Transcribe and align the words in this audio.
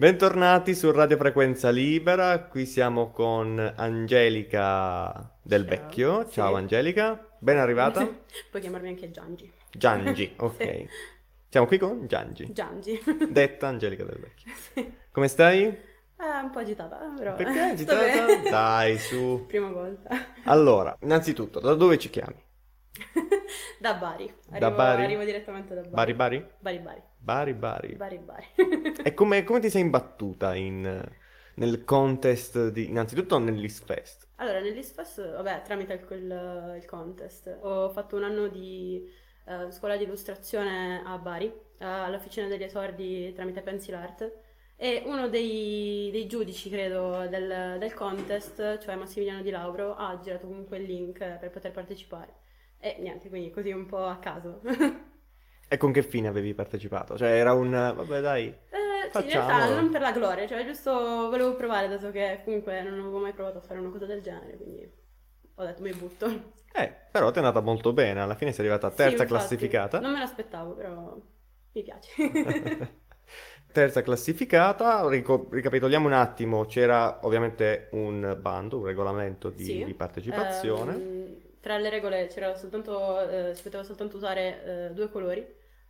Bentornati 0.00 0.74
su 0.74 0.90
Radio 0.92 1.18
Frequenza 1.18 1.68
Libera, 1.68 2.44
qui 2.44 2.64
siamo 2.64 3.10
con 3.10 3.58
Angelica 3.76 5.30
Del 5.42 5.66
Ciao. 5.66 5.68
Vecchio. 5.68 6.24
Sì. 6.24 6.32
Ciao 6.32 6.54
Angelica, 6.54 7.28
ben 7.38 7.58
arrivata. 7.58 8.08
Puoi 8.48 8.62
chiamarmi 8.62 8.88
anche 8.88 9.10
Giangi. 9.10 9.52
Giangi, 9.70 10.32
ok. 10.40 10.84
Siamo 11.50 11.66
qui 11.66 11.76
con 11.76 12.06
Giangi, 12.06 12.50
Giangi. 12.50 12.98
detta 13.28 13.66
Angelica 13.68 14.04
Del 14.04 14.20
Vecchio. 14.20 14.52
Sì. 14.72 14.90
Come 15.12 15.28
stai? 15.28 15.64
Eh, 15.64 16.40
un 16.44 16.48
po' 16.50 16.60
agitata, 16.60 16.96
però. 17.18 17.34
Perché 17.34 17.60
agitata? 17.60 18.36
Dai, 18.48 18.96
su. 18.96 19.44
Prima 19.46 19.70
volta. 19.70 20.08
Allora, 20.44 20.96
innanzitutto, 21.02 21.60
da 21.60 21.74
dove 21.74 21.98
ci 21.98 22.08
chiami? 22.08 22.42
Da 23.78 23.94
Bari. 23.94 24.32
Arrivo, 24.50 24.58
Da 24.58 24.70
Bari? 24.70 25.02
Arrivo 25.04 25.24
direttamente 25.24 25.74
da 25.74 25.82
Bari 25.82 26.14
Bari. 26.14 26.14
Bari? 26.14 26.46
Bari 26.58 26.78
Bari. 26.78 27.02
Bari 27.18 27.54
Bari. 27.54 27.96
Bari 27.96 28.18
Bari. 28.18 28.46
E 29.02 29.14
come, 29.14 29.44
come 29.44 29.60
ti 29.60 29.70
sei 29.70 29.82
imbattuta 29.82 30.54
in, 30.54 31.02
nel 31.54 31.84
contest 31.84 32.68
di... 32.68 32.88
Innanzitutto 32.88 33.38
nell'East 33.38 33.84
Fest. 33.84 34.28
Allora, 34.36 34.60
nell'ISFAS, 34.60 35.32
vabbè, 35.32 35.62
tramite 35.62 35.92
il, 35.94 36.04
quel- 36.06 36.76
il 36.78 36.84
contest, 36.86 37.58
ho 37.60 37.90
fatto 37.90 38.16
un 38.16 38.24
anno 38.24 38.48
di 38.48 39.06
eh, 39.44 39.70
scuola 39.70 39.96
di 39.96 40.04
illustrazione 40.04 41.02
a 41.04 41.18
Bari, 41.18 41.46
eh, 41.46 41.84
all'Officina 41.84 42.46
degli 42.46 42.62
Esordi 42.62 43.32
tramite 43.34 43.60
Pencil 43.60 43.94
Art, 43.94 44.32
e 44.76 45.02
uno 45.04 45.28
dei, 45.28 46.08
dei 46.10 46.26
giudici, 46.26 46.70
credo, 46.70 47.26
del, 47.28 47.76
del 47.78 47.92
contest, 47.92 48.78
cioè 48.78 48.94
Massimiliano 48.96 49.42
Di 49.42 49.50
Lauro, 49.50 49.94
ha 49.94 50.18
girato 50.22 50.46
comunque 50.46 50.78
il 50.78 50.84
link 50.84 51.18
per 51.18 51.50
poter 51.50 51.72
partecipare. 51.72 52.32
E 52.80 52.96
niente, 53.00 53.28
quindi 53.28 53.50
così 53.50 53.70
un 53.72 53.86
po' 53.86 54.04
a 54.06 54.18
caso. 54.18 54.60
E 55.68 55.76
con 55.78 55.90
che 55.92 56.02
fine 56.02 56.28
avevi 56.28 56.52
partecipato? 56.54 57.16
Cioè 57.16 57.30
era 57.30 57.54
un... 57.54 57.70
Vabbè 57.70 58.20
dai, 58.20 58.54
Eh, 58.68 59.10
sì, 59.12 59.22
in 59.22 59.28
realtà 59.28 59.74
non 59.74 59.90
per 59.90 60.00
la 60.00 60.12
gloria, 60.12 60.46
cioè 60.46 60.64
giusto 60.64 60.92
volevo 60.92 61.54
provare, 61.56 61.88
dato 61.88 62.10
che 62.10 62.40
comunque 62.44 62.82
non 62.82 63.00
avevo 63.00 63.18
mai 63.18 63.32
provato 63.32 63.58
a 63.58 63.60
fare 63.60 63.80
una 63.80 63.90
cosa 63.90 64.06
del 64.06 64.22
genere, 64.22 64.56
quindi 64.56 64.90
ho 65.54 65.64
detto 65.64 65.82
mi 65.82 65.92
butto. 65.92 66.58
Eh, 66.72 66.92
però 67.10 67.30
ti 67.30 67.38
è 67.38 67.42
andata 67.42 67.60
molto 67.60 67.92
bene, 67.92 68.20
alla 68.20 68.34
fine 68.34 68.52
sei 68.52 68.66
arrivata 68.66 68.90
Sì, 68.92 68.94
terza 68.96 69.22
infatti, 69.22 69.26
classificata. 69.26 70.00
Non 70.00 70.12
me 70.12 70.18
l'aspettavo, 70.18 70.74
però 70.74 71.16
mi 71.72 71.82
piace. 71.82 72.12
Terza 73.72 74.02
classificata, 74.02 75.06
Rico- 75.08 75.46
ricapitoliamo 75.50 76.06
un 76.06 76.12
attimo, 76.12 76.64
c'era 76.66 77.20
ovviamente 77.24 77.88
un 77.92 78.36
bando, 78.40 78.78
un 78.78 78.84
regolamento 78.84 79.48
di, 79.50 79.64
Sì. 79.64 79.84
di 79.84 79.94
partecipazione. 79.94 80.94
Ehm, 80.94 81.36
tra 81.60 81.76
le 81.78 81.90
regole 81.90 82.26
c'era 82.28 82.56
soltanto, 82.56 83.20
eh, 83.50 83.54
si 83.54 83.62
poteva 83.62 83.82
soltanto 83.82 84.16
usare 84.16 84.88
eh, 84.88 84.92
due 84.94 85.10
colori, 85.10 85.46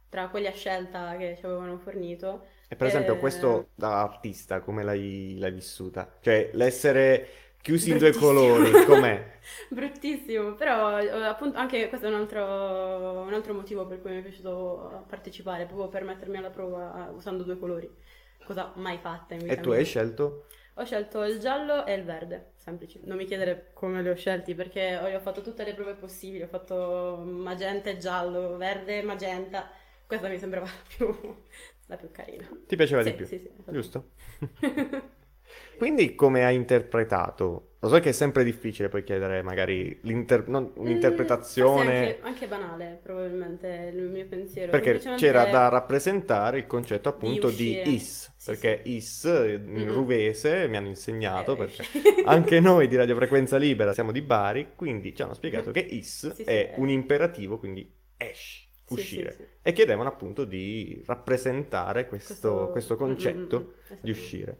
tra 0.08 0.28
quelli 0.28 0.47
a 0.47 0.53
scelta 0.53 1.17
che 1.17 1.36
ci 1.39 1.45
avevano 1.47 1.78
fornito. 1.78 2.45
E 2.73 2.77
per 2.77 2.86
esempio 2.86 3.14
eh, 3.14 3.19
questo 3.19 3.70
da 3.75 4.01
artista, 4.03 4.61
come 4.61 4.84
l'hai, 4.84 5.36
l'hai 5.39 5.51
vissuta? 5.53 6.08
Cioè 6.20 6.51
l'essere 6.55 7.49
chiusi 7.62 7.91
in 7.91 7.98
due 7.98 8.12
colori, 8.14 8.80
com'è? 8.80 9.39
Bruttissimo, 9.70 10.55
però 10.55 11.00
eh, 11.00 11.08
appunto 11.25 11.58
anche 11.58 11.89
questo 11.89 12.06
è 12.06 12.11
un 12.11 12.17
altro, 12.17 13.22
un 13.22 13.33
altro 13.33 13.55
motivo 13.55 13.86
per 13.86 14.00
cui 14.00 14.11
mi 14.12 14.19
è 14.19 14.22
piaciuto 14.22 15.05
partecipare, 15.08 15.67
proprio 15.67 15.89
per 15.89 16.05
mettermi 16.05 16.36
alla 16.39 16.50
prova 16.50 17.08
eh, 17.08 17.12
usando 17.12 17.42
due 17.44 17.58
colori, 17.58 17.91
cosa 18.44 18.72
mai 18.77 18.98
fatta 18.98 19.34
in 19.34 19.42
vita 19.42 19.52
E 19.52 19.61
tu 19.62 19.69
mia. 19.69 19.77
hai 19.77 19.84
scelto? 19.84 20.25
Ho 20.75 20.84
scelto 20.84 21.22
il 21.25 21.39
giallo 21.41 21.84
e 21.86 21.94
il 21.94 22.05
verde, 22.05 22.52
semplici. 22.56 23.00
Non 23.05 23.17
mi 23.17 23.25
chiedere 23.27 23.70
come 23.74 24.02
li 24.02 24.08
ho 24.08 24.14
scelti 24.17 24.55
perché 24.55 24.97
ho, 24.97 25.14
ho 25.14 25.20
fatto 25.20 25.42
tutte 25.42 25.64
le 25.64 25.74
prove 25.74 25.95
possibili, 25.95 26.42
ho 26.42 26.47
fatto 26.48 27.22
magenta 27.24 27.91
e 27.91 27.98
giallo, 27.98 28.56
verde 28.56 28.98
e 29.00 29.02
magenta. 29.02 29.70
Questa 30.06 30.28
mi 30.28 30.39
sembrava 30.39 30.67
la 30.67 30.72
più, 30.97 31.36
la 31.86 31.97
più 31.97 32.11
carina. 32.11 32.48
Ti 32.67 32.77
piaceva 32.77 33.02
Sì, 33.02 33.11
di 33.11 33.12
più, 33.12 33.27
sì, 33.27 33.39
sì, 33.39 33.50
esatto. 33.58 33.74
giusto? 33.74 34.12
Quindi 35.76 36.14
come 36.14 36.44
hai 36.44 36.54
interpretato? 36.54 37.66
Lo 37.82 37.88
so 37.88 37.98
che 37.98 38.10
è 38.10 38.12
sempre 38.12 38.44
difficile 38.44 38.88
poi 38.90 39.02
chiedere 39.02 39.40
magari 39.42 39.98
l'inter- 40.02 40.46
non- 40.48 40.64
Mm, 40.64 40.80
un'interpretazione, 40.82 41.82
forse 41.84 42.06
anche, 42.06 42.20
anche 42.20 42.46
banale, 42.46 43.00
probabilmente, 43.02 43.90
il 43.94 44.02
mio 44.10 44.27
pensiero. 44.27 44.70
perché 44.70 44.98
Semplicemente- 45.00 45.27
c'era 45.27 45.44
da 45.46 45.68
rappresentare 45.68 46.58
il 46.58 46.66
concetto 46.66 47.08
appunto 47.08 47.46
di, 47.48 47.70
uscire. 47.70 47.83
is, 47.90 48.33
Sì, 48.36 48.50
perché 48.50 48.80
is 48.84 49.22
in 49.24 49.86
Mm-mm. 49.86 49.89
ruvese 49.92 50.68
mi 50.68 50.77
hanno 50.77 50.89
insegnato, 50.89 51.52
Eh, 51.52 51.56
perché 51.56 51.83
sì. 51.84 52.02
anche 52.27 52.60
noi 52.60 52.86
di 52.86 52.96
Radio 52.96 53.14
Frequenza 53.16 53.56
Libera 53.56 53.94
siamo 53.94 54.12
di 54.12 54.20
Bari, 54.20 54.72
quindi 54.77 55.14
ci 55.14 55.22
hanno 55.22 55.33
spiegato 55.34 55.70
che 55.70 55.80
is 55.80 56.28
Sì, 56.28 56.34
sì, 56.34 56.42
è 56.42 56.72
è- 56.72 56.74
un 56.77 56.90
imperativo, 56.90 57.58
quindi 57.58 57.90
esci, 58.18 58.68
Sì, 58.84 58.92
uscire. 58.92 59.30
sì, 59.33 59.36
sì. 59.39 59.48
E 59.62 59.72
chiedevano 59.72 60.08
appunto 60.10 60.44
di 60.44 61.02
rappresentare 61.06 62.06
questo, 62.06 62.68
questo 62.70 62.96
concetto 62.96 63.58
mm, 63.60 63.62
mm, 63.62 63.94
mm, 63.94 63.98
di 64.02 64.10
uscire. 64.10 64.58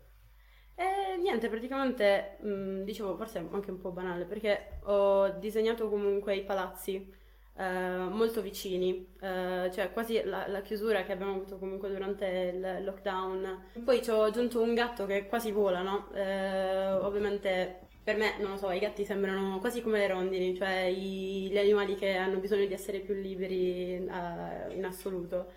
Niente, 1.20 1.48
praticamente, 1.50 2.38
mh, 2.41 2.82
dicevo, 2.84 3.14
forse 3.16 3.38
anche 3.38 3.70
un 3.70 3.78
po' 3.78 3.91
banale, 3.91 4.25
perché 4.25 4.78
ho 4.84 5.28
disegnato 5.38 5.88
comunque 5.91 6.34
i 6.34 6.44
palazzi 6.44 7.12
eh, 7.56 7.62
molto 8.10 8.41
vicini, 8.41 9.06
eh, 9.20 9.70
cioè 9.72 9.92
quasi 9.92 10.22
la, 10.25 10.47
la 10.48 10.62
chiusura 10.62 11.03
che 11.04 11.12
abbiamo 11.12 11.34
avuto 11.34 11.59
comunque 11.59 11.91
durante 11.91 12.25
il 12.54 12.84
lockdown. 12.84 13.64
Poi 13.84 14.03
ci 14.03 14.10
ho 14.10 14.22
aggiunto 14.22 14.62
un 14.62 14.72
gatto 14.75 15.04
che 15.04 15.26
quasi 15.26 15.50
vola, 15.53 15.82
no? 15.82 16.10
Eh, 16.14 16.92
ovviamente 16.92 17.88
per 18.03 18.16
me, 18.16 18.38
non 18.41 18.53
lo 18.53 18.56
so, 18.56 18.70
i 18.70 18.78
gatti 18.78 19.04
sembrano 19.04 19.59
quasi 19.59 19.82
come 19.82 19.98
le 19.98 20.06
rondini, 20.09 20.56
cioè 20.56 20.84
i- 20.84 21.48
gli 21.50 21.59
animali 21.59 21.97
che 21.97 22.16
hanno 22.16 22.38
bisogno 22.38 22.64
di 22.66 22.72
essere 22.72 23.00
più 23.00 23.12
liberi 23.14 23.94
eh, 24.06 24.75
in 24.75 24.84
assoluto. 24.86 25.53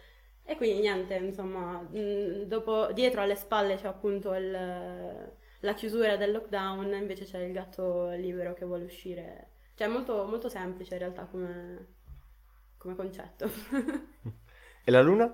E 0.45 0.57
quindi 0.57 0.81
niente, 0.81 1.15
insomma, 1.15 1.79
mh, 1.81 2.43
dopo, 2.47 2.91
dietro 2.91 3.21
alle 3.21 3.35
spalle 3.35 3.75
c'è 3.77 3.87
appunto 3.87 4.33
il- 4.33 5.31
la 5.63 5.73
chiusura 5.73 6.15
del 6.17 6.31
lockdown, 6.31 6.93
invece 6.93 7.25
c'è 7.25 7.39
il 7.39 7.51
gatto 7.53 8.11
libero 8.11 8.53
che 8.53 8.65
vuole 8.65 8.85
uscire. 8.85 9.49
Cioè 9.75 9.87
è 9.87 9.89
molto, 9.91 10.25
molto 10.25 10.49
semplice 10.49 10.93
in 10.93 10.99
realtà 10.99 11.25
come, 11.25 11.87
come 12.77 12.95
concetto. 12.95 13.49
E 14.85 14.91
la 14.91 15.01
luna? 15.01 15.27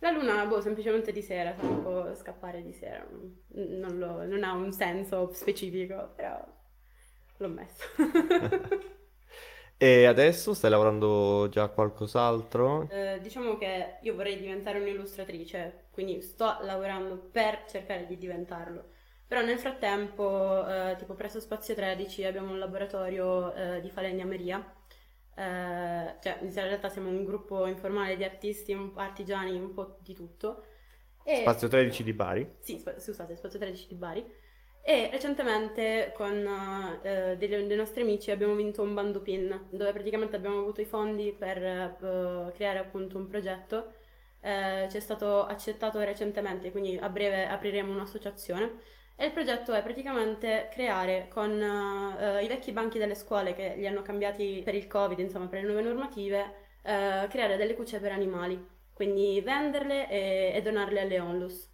La 0.00 0.10
luna, 0.12 0.46
boh, 0.46 0.60
semplicemente 0.60 1.10
di 1.12 1.22
sera, 1.22 1.54
sa 1.56 1.62
un 1.66 1.82
po' 1.82 2.14
scappare 2.14 2.62
di 2.62 2.72
sera, 2.72 3.04
non, 3.10 3.44
non 3.80 3.98
lo- 3.98 4.24
non 4.26 4.44
ha 4.44 4.52
un 4.52 4.70
senso 4.72 5.32
specifico, 5.32 6.12
però 6.14 6.44
l'ho 7.38 7.48
messo. 7.48 7.84
E 9.76 10.06
adesso 10.06 10.54
stai 10.54 10.70
lavorando 10.70 11.48
già 11.50 11.64
a 11.64 11.68
qualcos'altro? 11.68 12.88
Eh, 12.88 13.18
diciamo 13.22 13.56
che 13.56 13.98
io 14.02 14.14
vorrei 14.14 14.38
diventare 14.38 14.78
un'illustratrice, 14.78 15.86
quindi 15.90 16.20
sto 16.22 16.58
lavorando 16.62 17.16
per 17.16 17.64
cercare 17.66 18.06
di 18.06 18.16
diventarlo. 18.18 18.90
Però 19.34 19.44
nel 19.44 19.58
frattempo, 19.58 20.64
eh, 20.64 20.94
tipo 20.96 21.14
presso 21.14 21.40
Spazio 21.40 21.74
13 21.74 22.24
abbiamo 22.24 22.52
un 22.52 22.60
laboratorio 22.60 23.52
eh, 23.52 23.80
di 23.80 23.90
falegnameria. 23.90 24.64
Eh, 25.34 26.14
cioè, 26.22 26.38
in 26.40 26.52
realtà 26.54 26.88
siamo 26.88 27.08
un 27.08 27.24
gruppo 27.24 27.66
informale 27.66 28.16
di 28.16 28.22
artisti, 28.22 28.72
un- 28.72 28.92
artigiani, 28.94 29.58
un 29.58 29.74
po' 29.74 29.98
di 30.02 30.14
tutto. 30.14 30.64
E- 31.24 31.40
Spazio 31.40 31.66
13 31.66 32.04
di 32.04 32.12
Bari? 32.12 32.48
sì, 32.60 32.78
spa- 32.78 32.96
scusate, 32.96 33.34
Spazio 33.34 33.58
13 33.58 33.88
di 33.88 33.96
Bari. 33.96 34.24
E 34.86 35.08
recentemente 35.10 36.12
con 36.14 36.46
eh, 37.02 37.36
dei, 37.36 37.48
dei 37.66 37.76
nostri 37.76 38.02
amici 38.02 38.30
abbiamo 38.30 38.54
vinto 38.54 38.82
un 38.82 38.94
bando 38.94 39.20
PIN, 39.20 39.66
dove 39.70 39.92
praticamente 39.92 40.36
abbiamo 40.36 40.60
avuto 40.60 40.80
i 40.80 40.84
fondi 40.84 41.34
per 41.36 41.58
eh, 41.60 42.52
creare 42.54 42.78
appunto 42.78 43.18
un 43.18 43.26
progetto. 43.26 43.94
Eh, 44.40 44.86
ci 44.90 44.96
è 44.98 45.00
stato 45.00 45.44
accettato 45.44 45.98
recentemente, 46.00 46.70
quindi 46.70 46.96
a 46.98 47.08
breve 47.08 47.46
apriremo 47.48 47.90
un'associazione. 47.92 48.92
E 49.16 49.26
il 49.26 49.32
progetto 49.32 49.72
è 49.72 49.82
praticamente 49.82 50.68
creare 50.72 51.28
con 51.28 51.50
eh, 51.60 52.42
i 52.44 52.48
vecchi 52.48 52.72
banchi 52.72 52.98
delle 52.98 53.14
scuole 53.14 53.54
che 53.54 53.74
li 53.76 53.86
hanno 53.86 54.02
cambiati 54.02 54.60
per 54.64 54.74
il 54.74 54.86
Covid, 54.88 55.18
insomma 55.18 55.46
per 55.46 55.60
le 55.62 55.66
nuove 55.66 55.82
normative, 55.82 56.78
eh, 56.82 57.26
creare 57.28 57.56
delle 57.56 57.74
cucce 57.74 58.00
per 58.00 58.12
animali, 58.12 58.64
quindi 58.92 59.40
venderle 59.40 60.08
e, 60.10 60.52
e 60.54 60.62
donarle 60.62 61.00
alle 61.00 61.20
onlus. 61.20 61.70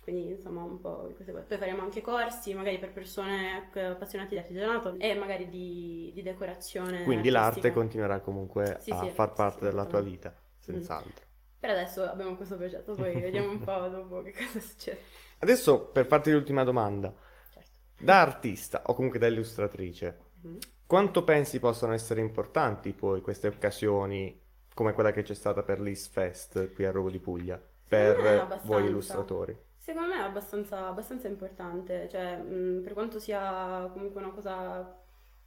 Quindi 0.00 0.30
insomma 0.30 0.62
un 0.62 0.80
po' 0.80 1.12
queste 1.14 1.32
cose. 1.32 1.44
Poi 1.44 1.58
faremo 1.58 1.82
anche 1.82 2.00
corsi, 2.00 2.54
magari 2.54 2.78
per 2.78 2.92
persone 2.92 3.70
eh, 3.74 3.80
appassionate 3.82 4.30
di 4.30 4.38
artigianato 4.38 4.96
e 4.98 5.14
magari 5.14 5.48
di, 5.48 6.10
di 6.14 6.22
decorazione 6.22 7.02
Quindi 7.02 7.28
l'arte 7.28 7.72
artistica. 7.72 7.72
continuerà 7.72 8.20
comunque 8.20 8.84
Sì, 8.84 8.90
a 8.90 9.06
sì, 9.08 9.08
far 9.08 9.34
parte 9.34 9.66
sì, 9.66 9.66
della 9.66 9.84
tua 9.86 10.00
vita, 10.00 10.34
senz'altro. 10.58 11.26
Per 11.70 11.78
adesso 11.78 12.02
abbiamo 12.04 12.36
questo 12.36 12.56
progetto, 12.56 12.94
poi 12.94 13.12
vediamo 13.20 13.50
un 13.50 13.60
po' 13.60 13.88
dopo 13.88 14.22
che 14.22 14.32
cosa 14.32 14.60
succede. 14.60 15.00
Adesso 15.38 15.86
per 15.86 16.06
farti 16.06 16.32
l'ultima 16.32 16.64
domanda, 16.64 17.12
Certo. 17.52 17.70
da 17.98 18.20
artista 18.20 18.82
o 18.86 18.94
comunque 18.94 19.18
da 19.18 19.26
illustratrice, 19.28 20.18
Mhm. 20.42 20.58
quanto 20.86 21.22
pensi 21.22 21.58
possano 21.60 21.92
essere 21.92 22.20
importanti 22.20 22.92
poi 22.92 23.20
queste 23.20 23.46
occasioni 23.48 24.38
come 24.74 24.92
quella 24.94 25.12
che 25.12 25.22
c'è 25.22 25.34
stata 25.34 25.62
per 25.62 25.80
l'East 25.80 26.10
Fest 26.12 26.72
qui 26.72 26.84
a 26.86 26.90
Rovo 26.90 27.10
di 27.10 27.18
Puglia 27.18 27.60
per 27.88 28.60
voi 28.64 28.86
illustratori? 28.86 29.56
Secondo 29.76 30.08
me 30.08 30.16
è 30.20 30.22
abbastanza, 30.24 30.86
abbastanza 30.88 31.28
importante, 31.28 32.08
cioè 32.10 32.36
mh, 32.36 32.82
per 32.82 32.92
quanto 32.94 33.18
sia 33.18 33.88
comunque 33.92 34.20
una 34.22 34.30
cosa 34.32 34.98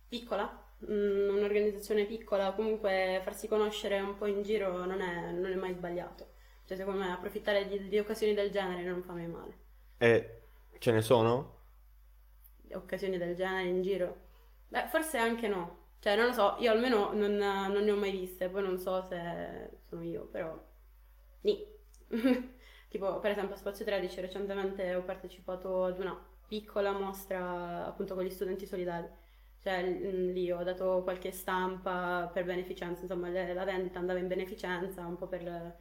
piccola, 0.07 0.72
un'organizzazione 0.87 2.05
piccola, 2.05 2.53
comunque 2.53 3.21
farsi 3.23 3.47
conoscere 3.47 3.99
un 3.99 4.15
po' 4.15 4.25
in 4.25 4.41
giro 4.41 4.85
non 4.85 5.01
è, 5.01 5.31
non 5.31 5.51
è 5.51 5.55
mai 5.55 5.73
sbagliato. 5.73 6.31
Cioè, 6.65 6.77
secondo 6.77 6.99
me 6.99 7.11
approfittare 7.11 7.67
di, 7.67 7.87
di 7.87 7.99
occasioni 7.99 8.33
del 8.33 8.49
genere 8.49 8.83
non 8.83 9.03
fa 9.03 9.13
mai 9.13 9.27
male. 9.27 9.57
E 9.97 10.41
ce 10.77 10.91
ne 10.91 11.01
sono? 11.01 11.61
Occasioni 12.71 13.17
del 13.17 13.35
genere 13.35 13.67
in 13.67 13.81
giro? 13.81 14.21
Beh, 14.69 14.87
forse 14.87 15.17
anche 15.17 15.47
no. 15.47 15.81
Cioè, 15.99 16.15
non 16.15 16.27
lo 16.27 16.33
so, 16.33 16.55
io 16.59 16.71
almeno 16.71 17.13
non, 17.13 17.35
non 17.35 17.83
ne 17.83 17.91
ho 17.91 17.95
mai 17.95 18.11
viste, 18.11 18.49
poi 18.49 18.63
non 18.63 18.77
so 18.77 19.01
se 19.03 19.69
sono 19.87 20.03
io, 20.03 20.25
però... 20.25 20.57
Nì. 21.41 21.65
tipo, 22.89 23.19
per 23.19 23.31
esempio, 23.31 23.55
a 23.55 23.57
Spazio 23.57 23.85
13 23.85 24.21
recentemente 24.21 24.95
ho 24.95 25.03
partecipato 25.03 25.85
ad 25.85 25.99
una 25.99 26.31
piccola 26.47 26.91
mostra 26.91 27.85
appunto 27.85 28.15
con 28.15 28.23
gli 28.23 28.29
studenti 28.29 28.65
solidari. 28.65 29.07
Cioè, 29.63 29.81
lì 29.81 30.51
ho 30.51 30.61
dato 30.61 31.01
qualche 31.03 31.31
stampa 31.31 32.29
per 32.33 32.43
beneficenza, 32.43 33.03
insomma, 33.03 33.29
la 33.29 33.63
vendita 33.63 33.97
andava 33.97 34.19
in 34.19 34.27
beneficenza 34.27 35.05
un 35.05 35.15
po' 35.15 35.27
per, 35.27 35.77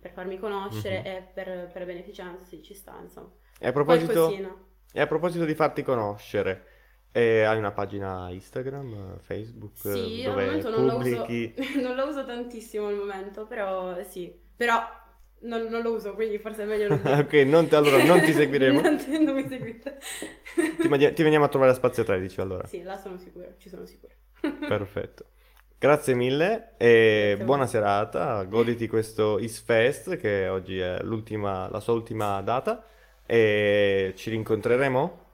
per 0.00 0.12
farmi 0.12 0.38
conoscere 0.38 1.02
mm-hmm. 1.02 1.16
e 1.16 1.30
per, 1.34 1.70
per 1.70 1.84
beneficenza, 1.84 2.42
sì, 2.46 2.62
ci 2.62 2.72
sta, 2.72 2.98
insomma. 3.02 3.30
E 3.58 3.68
a 3.68 3.72
proposito, 3.72 4.32
e 4.90 5.00
a 5.00 5.06
proposito 5.06 5.44
di 5.44 5.54
farti 5.54 5.82
conoscere, 5.82 6.66
e 7.12 7.42
hai 7.42 7.58
una 7.58 7.72
pagina 7.72 8.30
Instagram, 8.30 9.18
Facebook, 9.18 9.76
sì, 9.76 10.24
al 10.24 10.62
pubblichi... 10.62 11.54
Non 11.54 11.66
la, 11.66 11.74
uso, 11.74 11.80
non 11.86 11.96
la 11.96 12.04
uso 12.04 12.24
tantissimo 12.24 12.86
al 12.86 12.96
momento, 12.96 13.44
però 13.44 14.02
sì. 14.04 14.34
Però 14.56 14.80
non, 15.42 15.62
non, 15.68 15.82
lo 15.82 15.92
uso, 15.92 16.14
quindi 16.14 16.38
forse 16.38 16.62
è 16.62 16.66
meglio 16.66 16.88
non 16.88 17.00
Ok, 17.18 17.32
non 17.32 17.68
te, 17.68 17.76
allora 17.76 18.02
non 18.02 18.20
ti 18.20 18.32
seguiremo. 18.32 18.80
non, 18.82 18.98
non 19.24 19.34
mi 19.34 19.48
seguite. 19.48 19.98
ti, 20.54 21.12
ti, 21.12 21.22
veniamo 21.22 21.44
a 21.44 21.48
trovare 21.48 21.72
a 21.72 21.74
Spazio 21.74 22.04
13 22.04 22.40
allora. 22.40 22.66
Sì, 22.66 22.82
là 22.82 22.96
sono 22.96 23.18
sicura, 23.18 23.46
ci 23.58 23.68
sono 23.68 23.84
sicura. 23.86 24.14
Perfetto. 24.40 25.26
Grazie 25.78 26.14
mille 26.14 26.74
e 26.76 27.30
Grazie 27.30 27.44
buona 27.44 27.66
serata, 27.66 28.44
goditi 28.44 28.86
questo 28.86 29.40
Is 29.40 29.60
Fest 29.60 30.16
che 30.16 30.46
oggi 30.46 30.78
è 30.78 31.02
la 31.02 31.80
sua 31.80 31.94
ultima 31.94 32.40
data 32.40 32.86
e 33.26 34.12
ci 34.14 34.30
rincontreremo? 34.30 35.24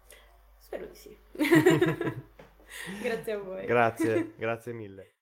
Spero 0.57 0.87
di 0.87 0.95
sì. 0.95 1.17
grazie 3.03 3.33
a 3.33 3.39
voi. 3.39 3.67
Grazie, 3.67 4.33
grazie 4.37 4.73
mille. 4.73 5.18